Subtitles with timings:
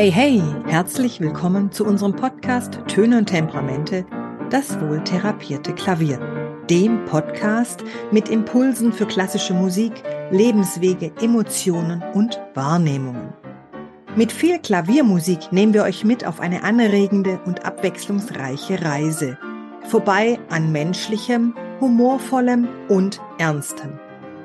[0.00, 4.06] Hey, hey, herzlich willkommen zu unserem Podcast Töne und Temperamente,
[4.48, 6.18] das wohl therapierte Klavier.
[6.70, 9.92] Dem Podcast mit Impulsen für klassische Musik,
[10.30, 13.34] Lebenswege, Emotionen und Wahrnehmungen.
[14.16, 19.36] Mit viel Klaviermusik nehmen wir euch mit auf eine anregende und abwechslungsreiche Reise.
[19.82, 24.00] Vorbei an menschlichem, humorvollem und ernstem.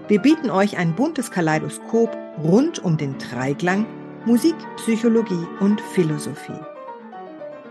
[0.10, 3.86] Wir bieten euch ein buntes Kaleidoskop rund um den Dreiklang
[4.26, 6.60] Musik, Psychologie und Philosophie.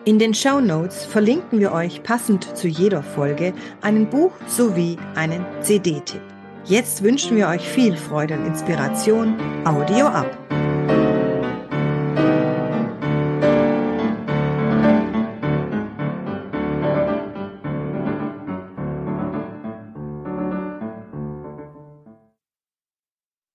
[0.04, 5.44] In den Show Notes verlinken wir euch passend zu jeder Folge einen Buch sowie einen
[5.62, 6.22] CD-Tipp.
[6.64, 9.36] Jetzt wünschen wir euch viel Freude und Inspiration.
[9.64, 10.30] Audio ab!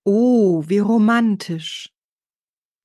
[0.04, 1.90] Oh, wie romantisch!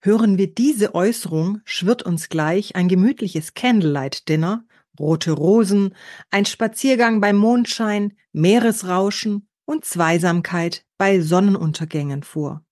[0.05, 4.63] Hören wir diese Äußerung, schwirrt uns gleich ein gemütliches Candlelight-Dinner,
[4.99, 5.95] rote Rosen,
[6.29, 12.63] ein Spaziergang beim Mondschein, Meeresrauschen und Zweisamkeit bei Sonnenuntergängen vor.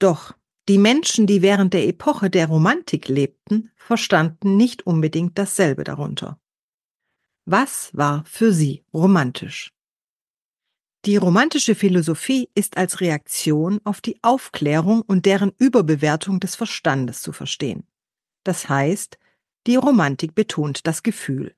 [0.00, 0.34] Doch
[0.68, 6.40] die Menschen, die während der Epoche der Romantik lebten, verstanden nicht unbedingt dasselbe darunter.
[7.44, 9.72] Was war für sie romantisch?
[11.04, 17.32] Die romantische Philosophie ist als Reaktion auf die Aufklärung und deren Überbewertung des Verstandes zu
[17.32, 17.88] verstehen.
[18.44, 19.18] Das heißt,
[19.66, 21.56] die Romantik betont das Gefühl.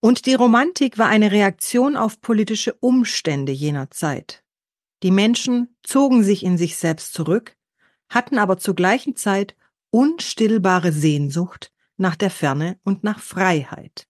[0.00, 4.42] Und die Romantik war eine Reaktion auf politische Umstände jener Zeit.
[5.02, 7.56] Die Menschen zogen sich in sich selbst zurück,
[8.08, 9.56] hatten aber zur gleichen Zeit
[9.90, 14.08] unstillbare Sehnsucht nach der Ferne und nach Freiheit.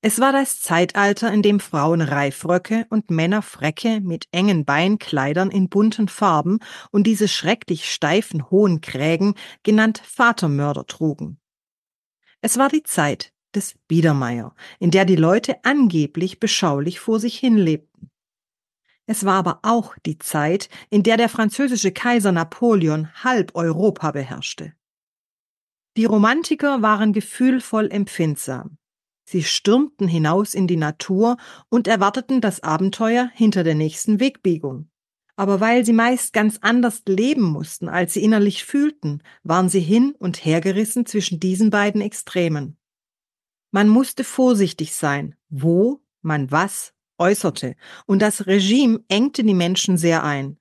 [0.00, 5.68] Es war das Zeitalter, in dem Frauen Reifröcke und Männer Frecke mit engen Beinkleidern in
[5.68, 6.60] bunten Farben
[6.92, 11.40] und diese schrecklich steifen hohen Krägen, genannt Vatermörder, trugen.
[12.40, 17.56] Es war die Zeit des Biedermeier, in der die Leute angeblich beschaulich vor sich hin
[17.56, 18.10] lebten.
[19.06, 24.74] Es war aber auch die Zeit, in der der französische Kaiser Napoleon halb Europa beherrschte.
[25.96, 28.78] Die Romantiker waren gefühlvoll empfindsam.
[29.30, 31.36] Sie stürmten hinaus in die Natur
[31.68, 34.88] und erwarteten das Abenteuer hinter der nächsten Wegbiegung.
[35.36, 40.14] Aber weil sie meist ganz anders leben mussten, als sie innerlich fühlten, waren sie hin
[40.18, 42.78] und hergerissen zwischen diesen beiden Extremen.
[43.70, 50.24] Man musste vorsichtig sein, wo man was äußerte, und das Regime engte die Menschen sehr
[50.24, 50.56] ein.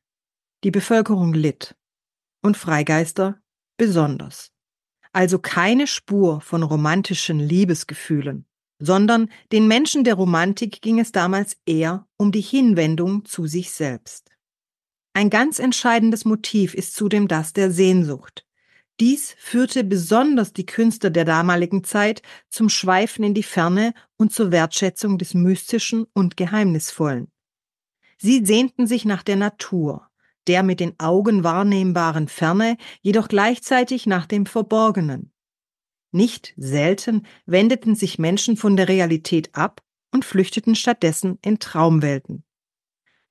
[0.66, 1.78] Die Bevölkerung litt.
[2.42, 3.40] Und Freigeister
[3.78, 4.52] besonders.
[5.14, 8.46] Also keine Spur von romantischen Liebesgefühlen
[8.80, 14.32] sondern den Menschen der Romantik ging es damals eher um die Hinwendung zu sich selbst.
[15.14, 18.46] Ein ganz entscheidendes Motiv ist zudem das der Sehnsucht.
[19.00, 24.52] Dies führte besonders die Künstler der damaligen Zeit zum Schweifen in die Ferne und zur
[24.52, 27.32] Wertschätzung des Mystischen und Geheimnisvollen.
[28.20, 30.08] Sie sehnten sich nach der Natur,
[30.48, 35.32] der mit den Augen wahrnehmbaren Ferne, jedoch gleichzeitig nach dem Verborgenen.
[36.18, 42.44] Nicht selten wendeten sich Menschen von der Realität ab und flüchteten stattdessen in Traumwelten.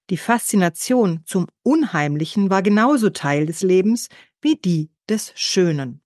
[0.09, 4.09] Die Faszination zum Unheimlichen war genauso Teil des Lebens
[4.41, 6.01] wie die des Schönen.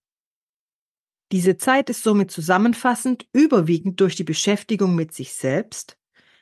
[1.31, 5.99] Diese Zeit ist somit zusammenfassend überwiegend durch die Beschäftigung mit sich selbst,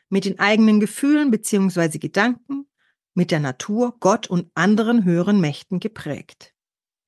[0.08, 1.98] mit den eigenen Gefühlen bzw.
[1.98, 2.66] Gedanken,
[3.14, 6.54] mit der Natur, Gott und anderen höheren Mächten geprägt.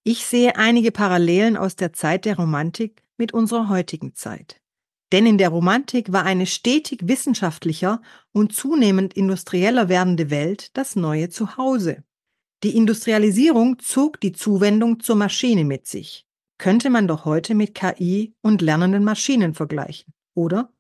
[0.03, 4.59] Ich sehe einige Parallelen aus der Zeit der Romantik mit unserer heutigen Zeit.
[5.11, 8.01] Denn in der Romantik war eine stetig wissenschaftlicher
[8.31, 12.03] und zunehmend industrieller werdende Welt das neue Zuhause.
[12.63, 16.25] Die Industrialisierung zog die Zuwendung zur Maschine mit sich.
[16.57, 20.73] Könnte man doch heute mit KI und lernenden Maschinen vergleichen, oder?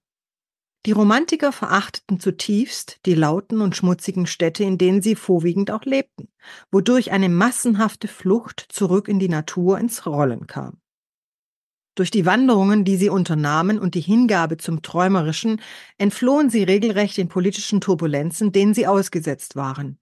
[0.87, 6.27] Die Romantiker verachteten zutiefst die lauten und schmutzigen Städte, in denen sie vorwiegend auch lebten,
[6.71, 10.81] wodurch eine massenhafte Flucht zurück in die Natur ins Rollen kam.
[11.95, 15.61] Durch die Wanderungen, die sie unternahmen und die Hingabe zum Träumerischen,
[15.97, 19.97] entflohen sie regelrecht den politischen Turbulenzen, denen sie ausgesetzt waren.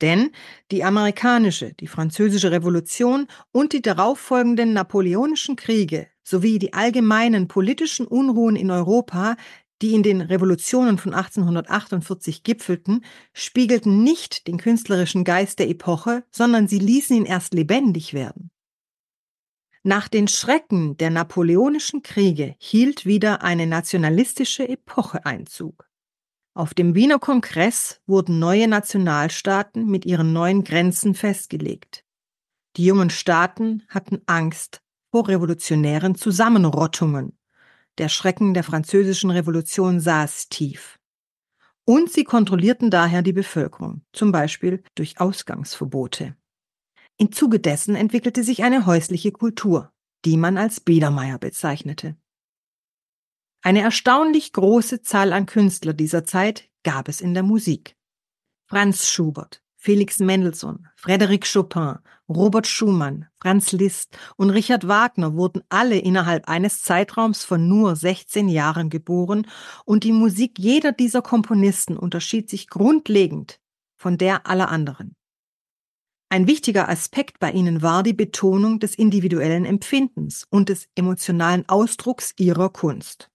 [0.00, 0.30] Denn
[0.70, 8.54] die amerikanische, die französische Revolution und die darauffolgenden napoleonischen Kriege sowie die allgemeinen politischen Unruhen
[8.54, 9.36] in Europa,
[9.82, 16.68] die in den Revolutionen von 1848 gipfelten, spiegelten nicht den künstlerischen Geist der Epoche, sondern
[16.68, 18.50] sie ließen ihn erst lebendig werden.
[19.84, 25.88] Nach den Schrecken der napoleonischen Kriege hielt wieder eine nationalistische Epoche Einzug.
[26.54, 32.04] Auf dem Wiener Kongress wurden neue Nationalstaaten mit ihren neuen Grenzen festgelegt.
[32.76, 37.38] Die jungen Staaten hatten Angst vor revolutionären Zusammenrottungen.
[37.98, 40.98] Der Schrecken der französischen Revolution saß tief.
[41.84, 46.36] Und sie kontrollierten daher die Bevölkerung, zum Beispiel durch Ausgangsverbote.
[47.20, 49.92] Im Zuge dessen entwickelte sich eine häusliche Kultur,
[50.24, 52.16] die man als Biedermeier bezeichnete.
[53.60, 57.96] Eine erstaunlich große Zahl an Künstler dieser Zeit gab es in der Musik.
[58.68, 61.98] Franz Schubert, Felix Mendelssohn, Frédéric Chopin,
[62.28, 68.48] Robert Schumann, Franz Liszt und Richard Wagner wurden alle innerhalb eines Zeitraums von nur 16
[68.48, 69.44] Jahren geboren
[69.84, 73.58] und die Musik jeder dieser Komponisten unterschied sich grundlegend
[73.96, 75.16] von der aller anderen.
[76.30, 82.34] Ein wichtiger Aspekt bei ihnen war die Betonung des individuellen Empfindens und des emotionalen Ausdrucks
[82.36, 83.30] ihrer Kunst.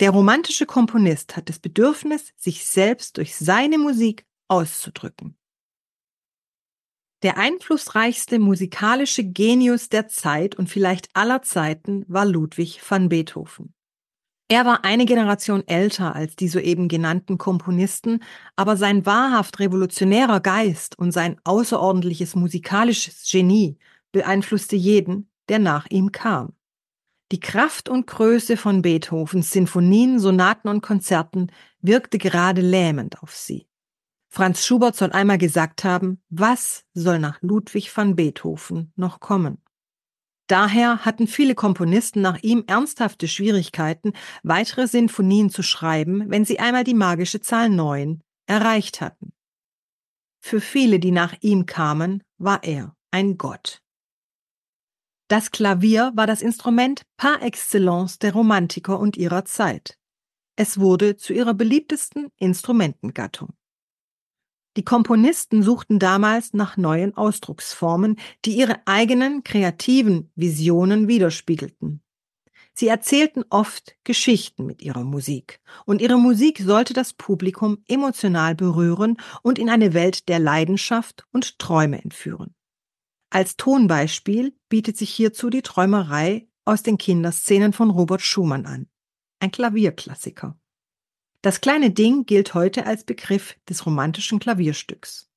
[0.00, 5.36] Der romantische Komponist hat das Bedürfnis, sich selbst durch seine Musik auszudrücken.
[7.22, 13.74] Der einflussreichste musikalische Genius der Zeit und vielleicht aller Zeiten war Ludwig van Beethoven.
[14.50, 18.22] Er war eine Generation älter als die soeben genannten Komponisten,
[18.56, 23.76] aber sein wahrhaft revolutionärer Geist und sein außerordentliches musikalisches Genie
[24.10, 26.54] beeinflusste jeden, der nach ihm kam.
[27.30, 31.52] Die Kraft und Größe von Beethovens Sinfonien, Sonaten und Konzerten
[31.82, 33.66] wirkte gerade lähmend auf sie.
[34.30, 39.58] Franz Schubert soll einmal gesagt haben, was soll nach Ludwig van Beethoven noch kommen?
[40.48, 46.84] Daher hatten viele Komponisten nach ihm ernsthafte Schwierigkeiten, weitere Sinfonien zu schreiben, wenn sie einmal
[46.84, 49.32] die magische Zahl neun erreicht hatten.
[50.40, 53.82] Für viele, die nach ihm kamen, war er ein Gott.
[55.28, 59.98] Das Klavier war das Instrument par excellence der Romantiker und ihrer Zeit.
[60.56, 63.57] Es wurde zu ihrer beliebtesten Instrumentengattung.
[64.78, 68.14] Die Komponisten suchten damals nach neuen Ausdrucksformen,
[68.44, 72.00] die ihre eigenen kreativen Visionen widerspiegelten.
[72.74, 79.16] Sie erzählten oft Geschichten mit ihrer Musik, und ihre Musik sollte das Publikum emotional berühren
[79.42, 82.54] und in eine Welt der Leidenschaft und Träume entführen.
[83.30, 88.86] Als Tonbeispiel bietet sich hierzu die Träumerei aus den Kinderszenen von Robert Schumann an.
[89.40, 90.56] Ein Klavierklassiker.
[91.42, 95.30] Das kleine Ding gilt heute als Begriff des romantischen Klavierstücks.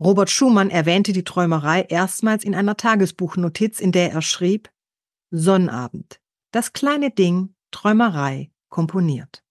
[0.00, 4.70] Robert Schumann erwähnte die Träumerei erstmals in einer Tagesbuchnotiz, in der er schrieb
[5.30, 6.20] Sonnabend.
[6.52, 9.42] Das kleine Ding, Träumerei, komponiert.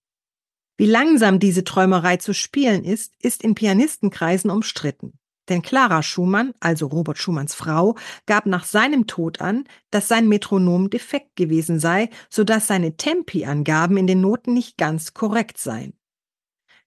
[0.77, 5.19] Wie langsam diese Träumerei zu spielen ist, ist in Pianistenkreisen umstritten.
[5.49, 7.95] Denn Clara Schumann, also Robert Schumanns Frau,
[8.25, 13.97] gab nach seinem Tod an, dass sein Metronom defekt gewesen sei, so dass seine Tempi-Angaben
[13.97, 15.96] in den Noten nicht ganz korrekt seien.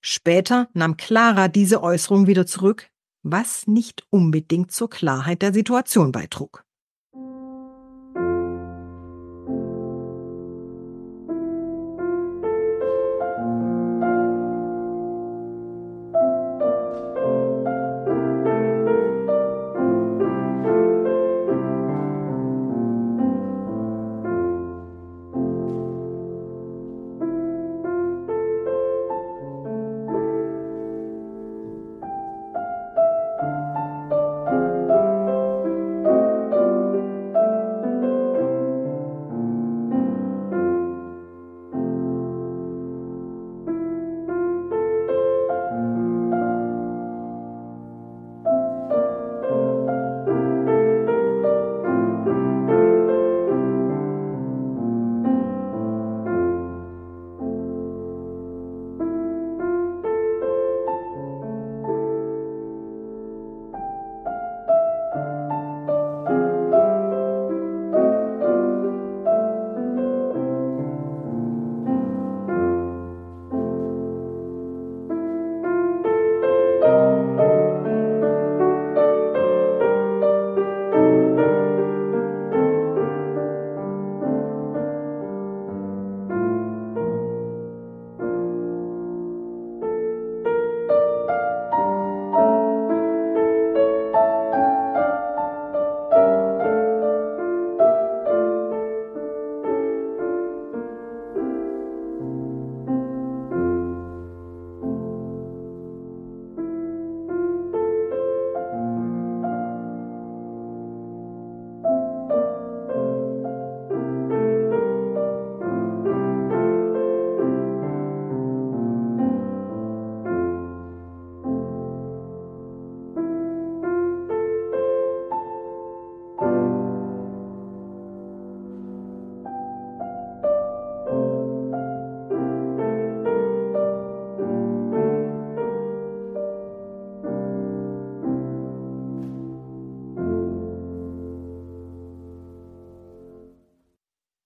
[0.01, 2.91] Später nahm Clara diese Äußerung wieder zurück,
[3.23, 6.65] was nicht unbedingt zur Klarheit der Situation beitrug.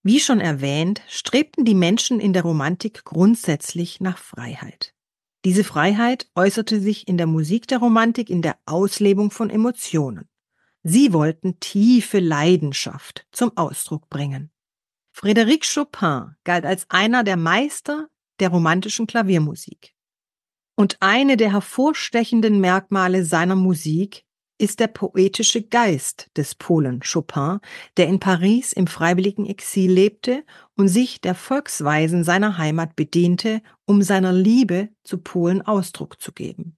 [0.07, 4.95] Wie schon erwähnt, strebten die Menschen in der Romantik grundsätzlich nach Freiheit.
[5.47, 10.29] Diese Freiheit äußerte sich in der Musik der Romantik in der Auslebung von Emotionen.
[10.83, 14.51] Sie wollten tiefe Leidenschaft zum Ausdruck bringen.
[15.17, 18.09] Frédéric Chopin galt als einer der Meister
[18.41, 19.95] der romantischen Klaviermusik.
[20.77, 24.24] Und eine der hervorstechenden Merkmale seiner Musik
[24.59, 27.59] ist der poetische Geist des Polen Chopin,
[27.97, 30.45] der in Paris im freiwilligen Exil lebte
[30.77, 36.77] und sich der Volksweisen seiner Heimat bediente, um seiner Liebe zu Polen Ausdruck zu geben.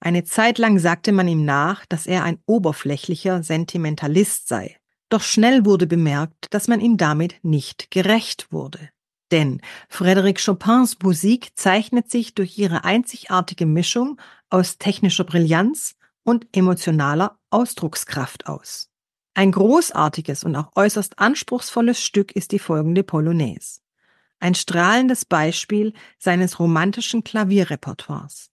[0.00, 4.76] Eine Zeit lang sagte man ihm nach, dass er ein oberflächlicher Sentimentalist sei.
[5.08, 8.90] Doch schnell wurde bemerkt, dass man ihm damit nicht gerecht wurde.
[9.30, 9.60] Denn
[9.90, 15.96] Frédéric Chopins Musik zeichnet sich durch ihre einzigartige Mischung aus technischer Brillanz,
[16.28, 18.90] und emotionaler Ausdruckskraft aus.
[19.32, 23.80] Ein großartiges und auch äußerst anspruchsvolles Stück ist die folgende Polonaise.
[24.38, 28.50] Ein strahlendes Beispiel seines romantischen Klavierrepertoires.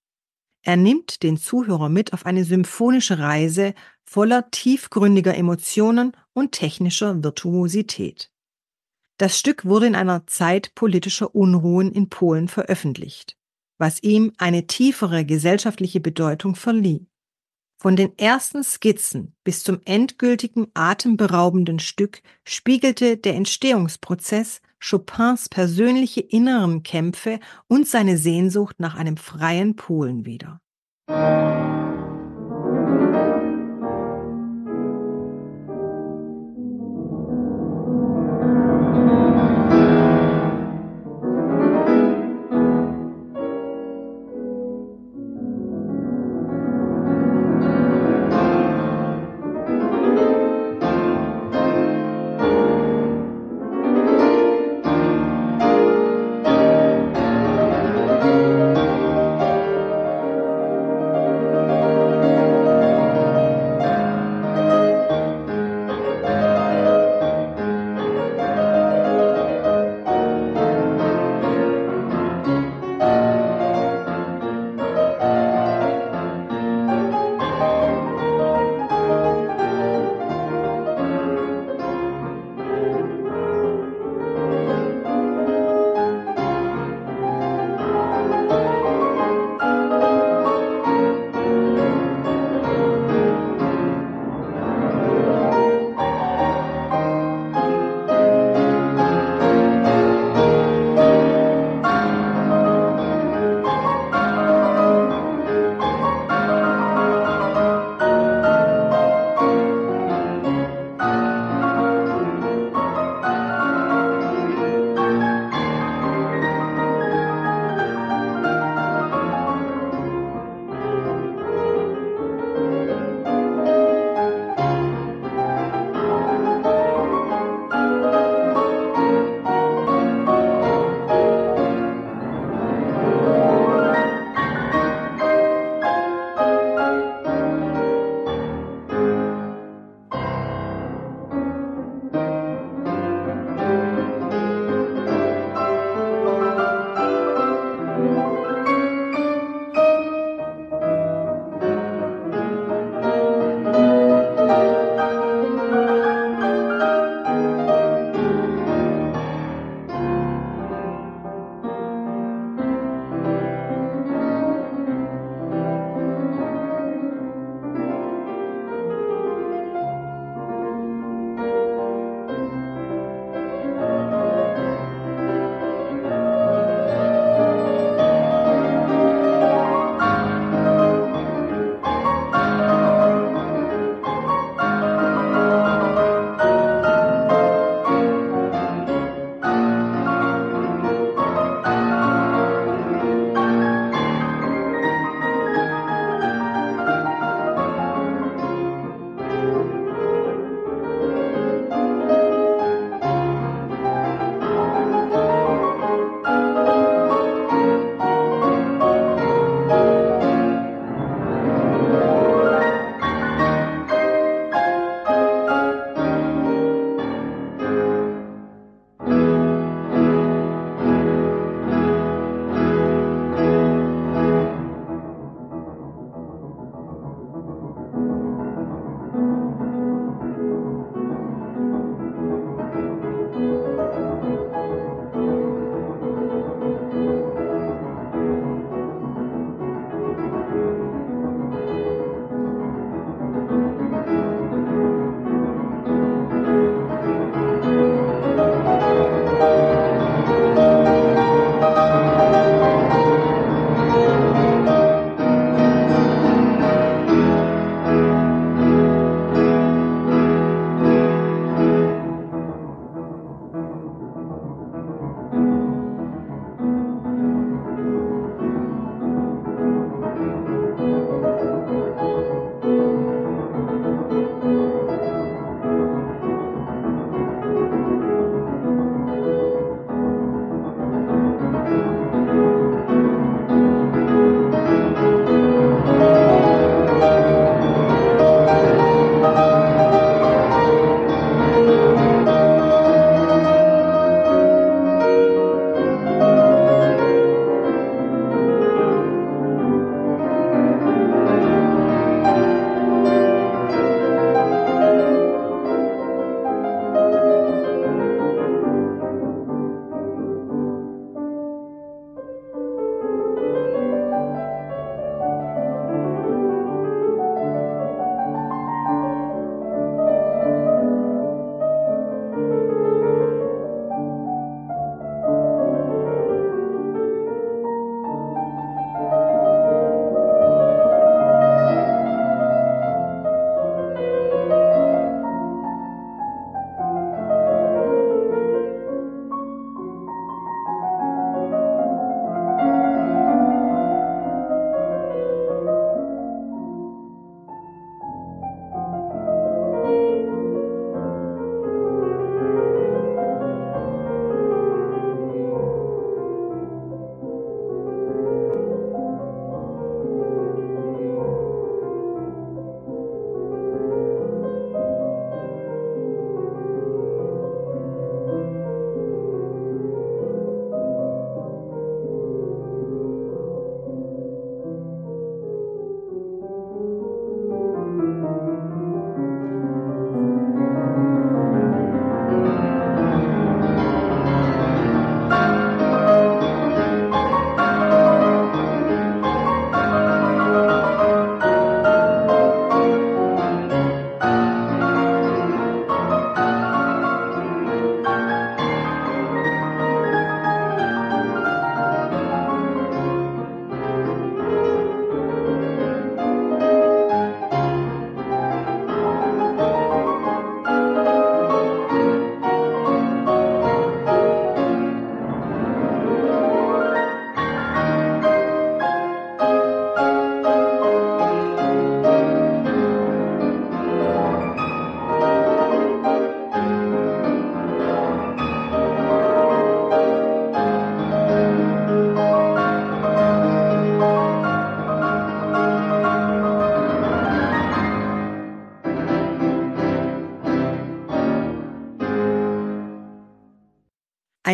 [0.61, 3.73] Er nimmt den Zuhörer mit auf eine symphonische Reise
[4.05, 8.31] voller tiefgründiger Emotionen und technischer Virtuosität.
[9.17, 13.37] Das Stück wurde in einer Zeit politischer Unruhen in Polen veröffentlicht,
[13.77, 17.09] was ihm eine tiefere gesellschaftliche Bedeutung verlieh.
[17.85, 26.81] Von den ersten Skizzen bis zum endgültigen atemberaubenden Stück spiegelte der Entstehungsprozess Chopins persönliche inneren
[26.81, 30.61] Kämpfe und seine Sehnsucht nach einem freien Polen wider.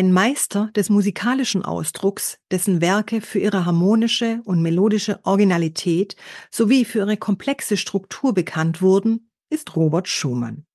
[0.02, 6.16] Ein Meister des musikalischen Ausdrucks, dessen Werke für ihre harmonische und melodische Originalität
[6.50, 10.66] sowie für ihre komplexe Struktur bekannt wurden, ist Robert Schumann.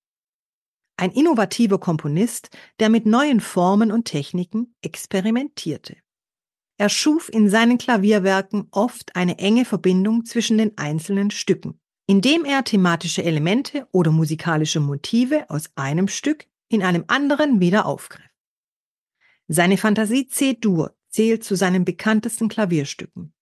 [0.95, 5.97] Ein innovativer Komponist, der mit neuen Formen und Techniken experimentierte.
[6.79, 12.63] Er schuf in seinen Klavierwerken oft eine enge Verbindung zwischen den einzelnen Stücken, indem er
[12.63, 18.23] thematische Elemente oder musikalische Motive aus einem Stück in einem anderen wieder aufgriff.
[19.47, 23.33] Seine Fantasie C-Dur zählt zu seinen bekanntesten Klavierstücken.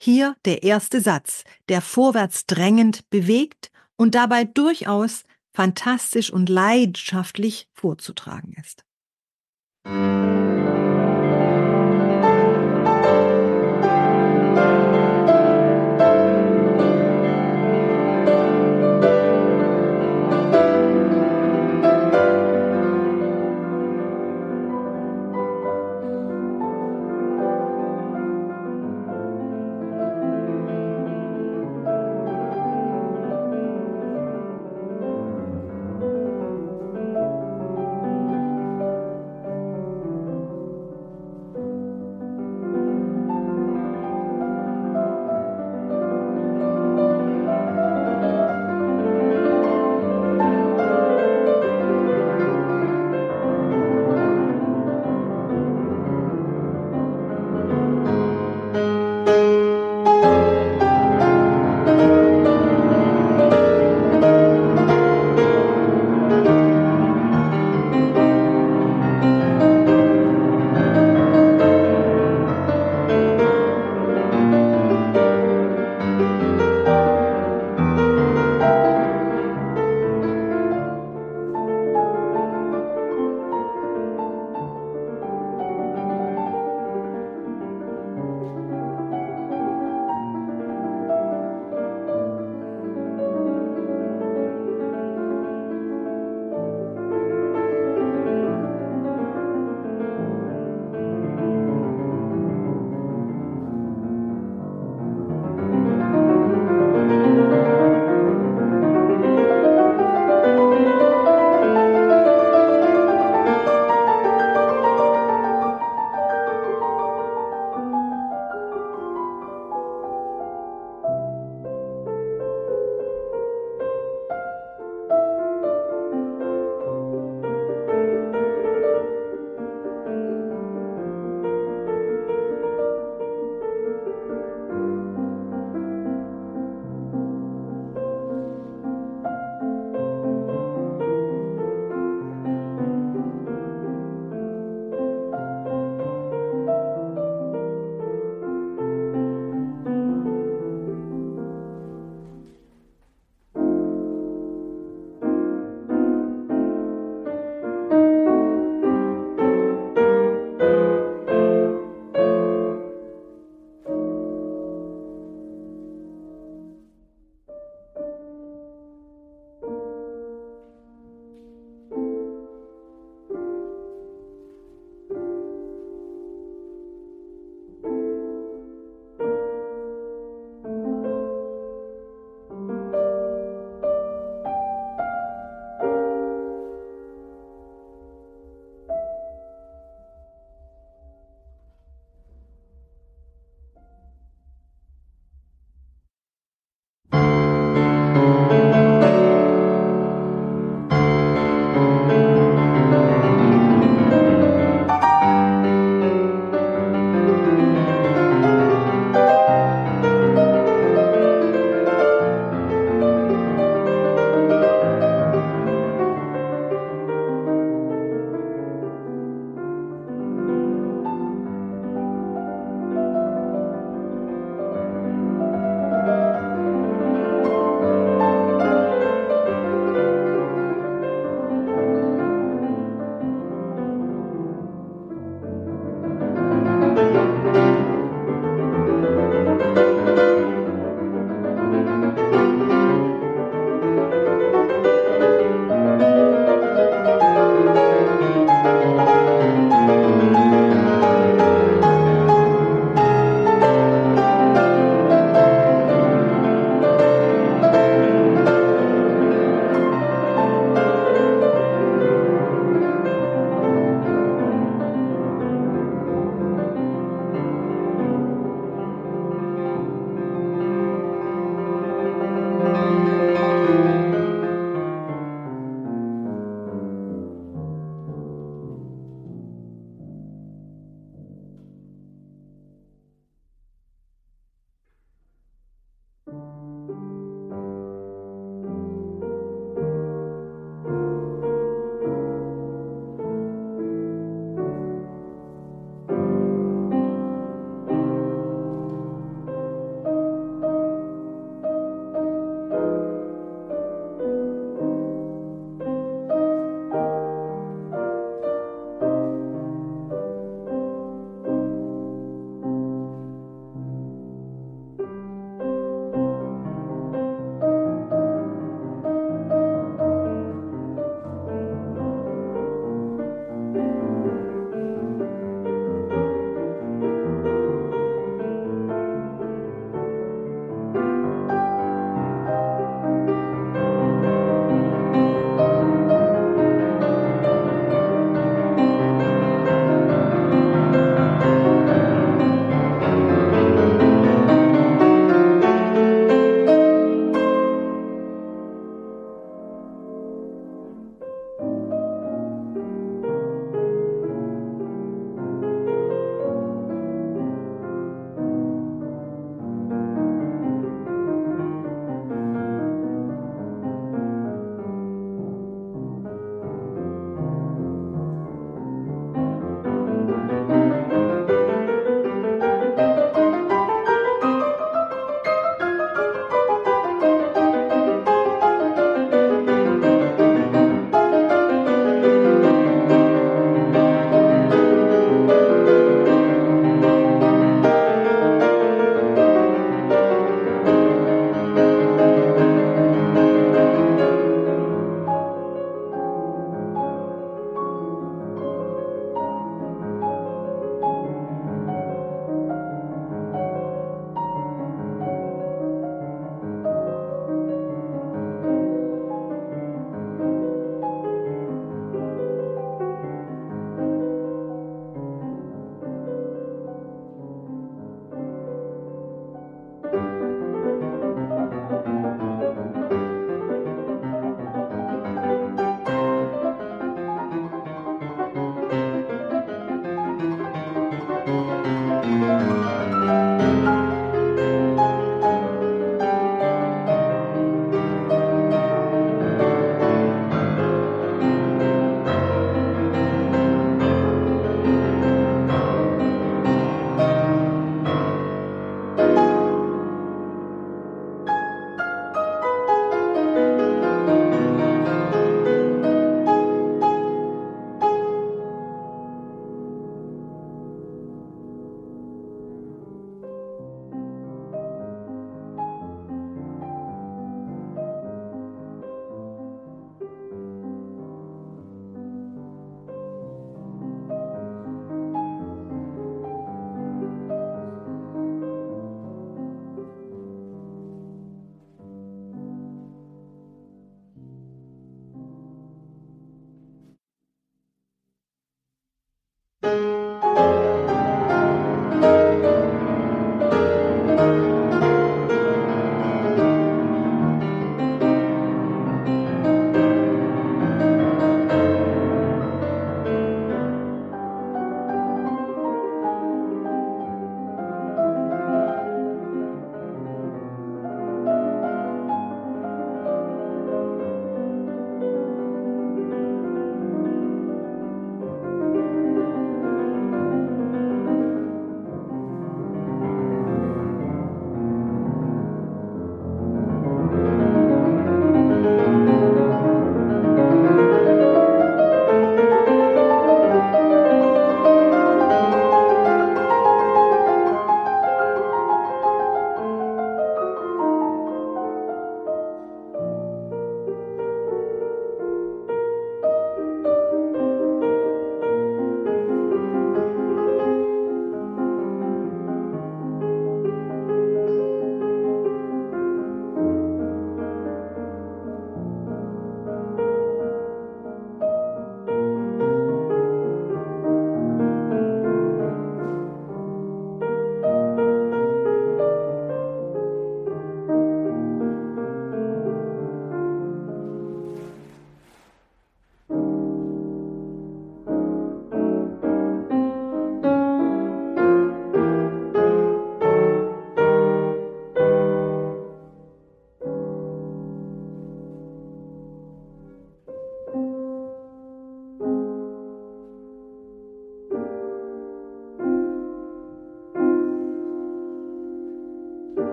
[0.00, 8.54] Hier der erste Satz, der vorwärts drängend bewegt und dabei durchaus fantastisch und leidenschaftlich vorzutragen
[8.60, 8.84] ist.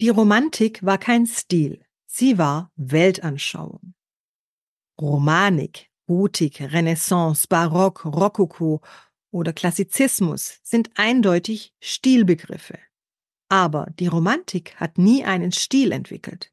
[0.00, 3.94] Die Romantik war kein Stil, sie war Weltanschauung.
[5.00, 8.80] Romanik, Gotik, Renaissance, Barock, Rokoko
[9.32, 12.78] oder Klassizismus sind eindeutig Stilbegriffe.
[13.48, 16.52] Aber die Romantik hat nie einen Stil entwickelt.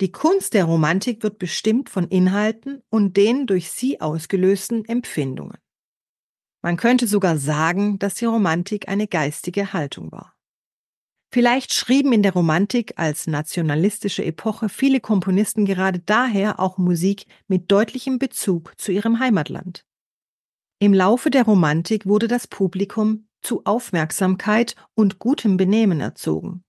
[0.00, 5.58] Die Kunst der Romantik wird bestimmt von Inhalten und den durch sie ausgelösten Empfindungen.
[6.62, 10.33] Man könnte sogar sagen, dass die Romantik eine geistige Haltung war.
[11.34, 17.72] Vielleicht schrieben in der Romantik als nationalistische Epoche viele Komponisten gerade daher auch Musik mit
[17.72, 19.84] deutlichem Bezug zu ihrem Heimatland.
[20.78, 26.62] Im Laufe der Romantik wurde das Publikum zu Aufmerksamkeit und gutem Benehmen erzogen.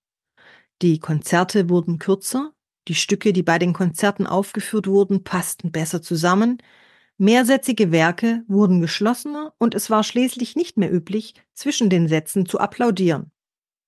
[0.81, 2.51] Die Konzerte wurden kürzer,
[2.87, 6.57] die Stücke, die bei den Konzerten aufgeführt wurden, passten besser zusammen,
[7.19, 12.59] mehrsätzige Werke wurden geschlossener und es war schließlich nicht mehr üblich, zwischen den Sätzen zu
[12.59, 13.29] applaudieren.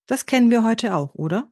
[0.08, 1.52] Das kennen wir heute auch, oder?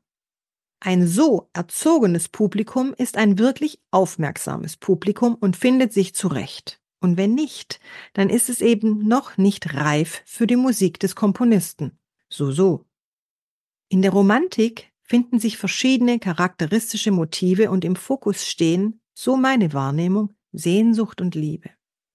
[0.80, 6.82] Ein so erzogenes Publikum ist ein wirklich aufmerksames Publikum und findet sich zurecht.
[7.02, 7.80] Und wenn nicht,
[8.14, 12.00] dann ist es eben noch nicht reif für die Musik des Komponisten.
[12.30, 12.86] So, so.
[13.90, 20.34] In der Romantik finden sich verschiedene charakteristische Motive und im Fokus stehen, so meine Wahrnehmung,
[20.52, 21.70] Sehnsucht und Liebe.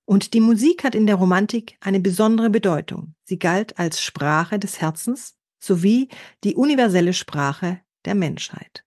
[0.06, 3.14] Und die Musik hat in der Romantik eine besondere Bedeutung.
[3.24, 6.08] Sie galt als Sprache des Herzens sowie
[6.42, 8.84] die universelle Sprache der Menschheit.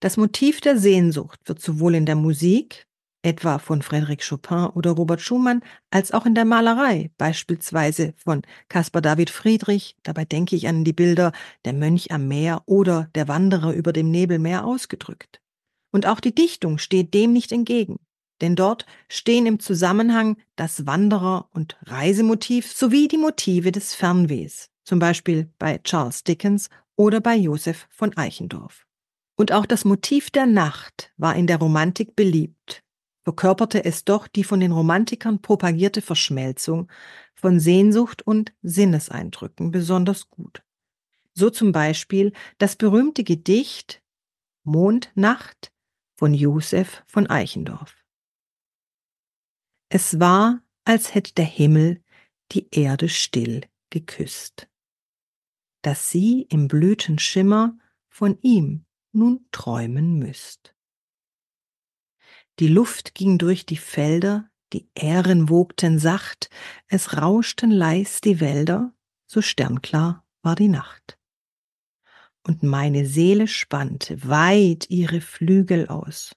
[0.00, 2.86] Das Motiv der Sehnsucht wird sowohl in der Musik
[3.26, 9.02] etwa von Frédéric Chopin oder Robert Schumann, als auch in der Malerei, beispielsweise von Caspar
[9.02, 11.32] David Friedrich, dabei denke ich an die Bilder
[11.64, 15.40] Der Mönch am Meer oder Der Wanderer über dem Nebelmeer ausgedrückt.
[15.90, 17.98] Und auch die Dichtung steht dem nicht entgegen,
[18.40, 24.98] denn dort stehen im Zusammenhang das Wanderer- und Reisemotiv sowie die Motive des Fernwehs, zum
[24.98, 28.86] Beispiel bei Charles Dickens oder bei Joseph von Eichendorff.
[29.36, 32.82] Und auch das Motiv der Nacht war in der Romantik beliebt,
[33.22, 36.88] verkörperte es doch die von den Romantikern propagierte Verschmelzung
[37.34, 40.62] von Sehnsucht und Sinneseindrücken besonders gut.
[41.34, 44.02] So zum Beispiel das berühmte Gedicht
[44.62, 45.70] Mondnacht
[46.14, 47.94] von Josef von Eichendorff.
[49.88, 52.02] Es war, als hätte der Himmel
[52.52, 54.68] die Erde still geküsst,
[55.86, 57.78] dass sie im Blütenschimmer
[58.08, 60.74] von ihm nun träumen müsst.
[62.58, 66.50] Die Luft ging durch die Felder, die Ähren wogten sacht,
[66.88, 71.20] es rauschten leis die Wälder, so sternklar war die Nacht.
[72.42, 76.34] Und meine Seele spannte weit ihre Flügel aus,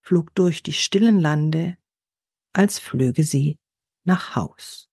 [0.00, 1.76] flog durch die stillen Lande,
[2.54, 3.58] als flöge sie
[4.04, 4.88] nach Haus.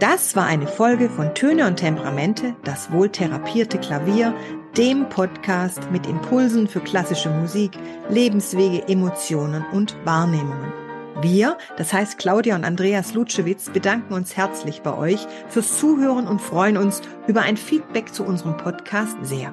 [0.00, 4.32] Das war eine Folge von Töne und Temperamente, das wohltherapierte Klavier,
[4.76, 7.72] dem Podcast mit Impulsen für klassische Musik,
[8.08, 10.72] Lebenswege, Emotionen und Wahrnehmungen.
[11.20, 16.40] Wir, das heißt Claudia und Andreas Lutschewitz, bedanken uns herzlich bei euch fürs Zuhören und
[16.40, 19.50] freuen uns über ein Feedback zu unserem Podcast sehr.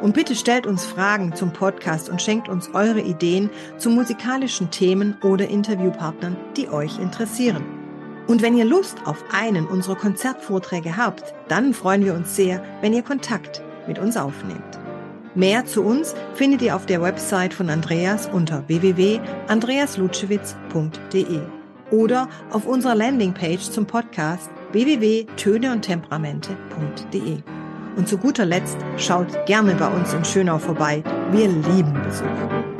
[0.00, 5.16] Und bitte stellt uns Fragen zum Podcast und schenkt uns eure Ideen zu musikalischen Themen
[5.24, 7.77] oder Interviewpartnern, die euch interessieren.
[8.28, 12.92] Und wenn ihr Lust auf einen unserer Konzertvorträge habt, dann freuen wir uns sehr, wenn
[12.92, 14.78] ihr Kontakt mit uns aufnehmt.
[15.34, 21.40] Mehr zu uns findet ihr auf der Website von Andreas unter www.andreaslutschewitz.de
[21.90, 27.38] oder auf unserer Landingpage zum Podcast www.töneundtemperamente.de.
[27.96, 31.02] Und zu guter Letzt schaut gerne bei uns in Schönau vorbei.
[31.32, 32.77] Wir lieben Besuch.